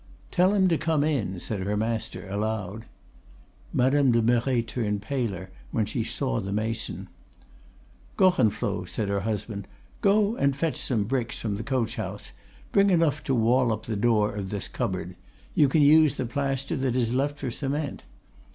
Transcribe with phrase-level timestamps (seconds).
[0.31, 2.85] "'Tell him to come in,' said her master aloud.
[3.71, 7.07] "Madame de Merret turned paler when she saw the mason.
[8.17, 9.67] "'Gorenflot,' said her husband,
[10.01, 12.31] 'go and fetch some bricks from the coach house;
[12.71, 15.15] bring enough to wall up the door of this cupboard;
[15.53, 18.01] you can use the plaster that is left for cement.